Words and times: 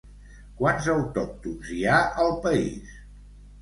Quants 0.61 0.87
autòctons 0.95 1.71
hi 1.79 1.81
ha 1.93 2.03
al 2.27 2.37
país? 2.49 3.01